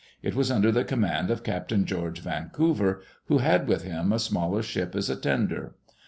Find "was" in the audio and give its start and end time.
0.33-0.49